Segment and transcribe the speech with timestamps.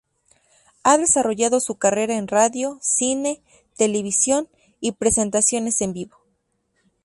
[0.81, 3.43] Ha desarrollado su carrera en radio, cine,
[3.77, 4.47] televisión
[4.79, 6.17] y presentaciones en vivo.